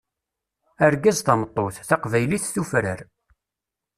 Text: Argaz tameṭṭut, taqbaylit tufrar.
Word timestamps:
Argaz 0.87 1.19
tameṭṭut, 1.21 1.75
taqbaylit 1.89 2.45
tufrar. 2.53 2.99